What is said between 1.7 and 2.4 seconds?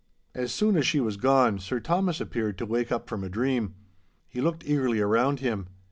Thomas